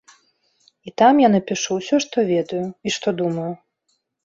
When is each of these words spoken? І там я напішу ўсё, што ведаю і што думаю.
І 0.89 0.93
там 1.01 1.13
я 1.25 1.29
напішу 1.35 1.77
ўсё, 1.79 1.95
што 2.07 2.17
ведаю 2.33 2.65
і 2.71 2.89
што 2.99 3.17
думаю. 3.23 3.49